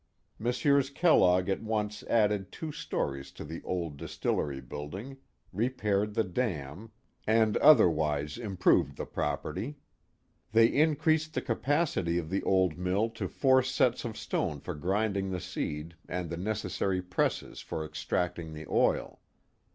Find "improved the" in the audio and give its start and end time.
8.39-9.05